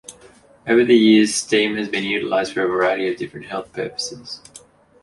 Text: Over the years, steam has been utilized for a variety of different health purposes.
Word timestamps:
Over 0.67 0.83
the 0.83 0.95
years, 0.97 1.35
steam 1.35 1.75
has 1.75 1.87
been 1.87 2.03
utilized 2.03 2.53
for 2.53 2.63
a 2.63 2.67
variety 2.67 3.07
of 3.07 3.17
different 3.17 3.45
health 3.45 3.71
purposes. 3.71 4.41